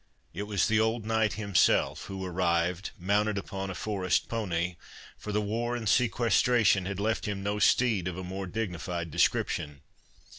It 0.33 0.47
was 0.47 0.67
the 0.67 0.79
old 0.79 1.05
knight 1.05 1.33
himself, 1.33 2.05
who 2.05 2.25
arrived, 2.25 2.89
mounted 2.97 3.37
upon 3.37 3.69
a 3.69 3.75
forest 3.75 4.27
pony, 4.27 4.77
for 5.15 5.31
the 5.31 5.39
war 5.43 5.75
and 5.75 5.87
sequestration 5.87 6.87
had 6.87 6.99
left 6.99 7.27
him 7.27 7.43
no 7.43 7.59
steed 7.59 8.07
of 8.07 8.17
a 8.17 8.23
more 8.23 8.47
dignified 8.47 9.11
description. 9.11 9.81